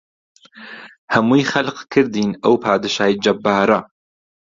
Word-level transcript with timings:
ههمووی 1.13 1.43
خهلق 1.51 1.77
کردين 1.93 2.29
ئەو 2.43 2.55
پادشای 2.65 3.13
جهبباره 3.23 3.79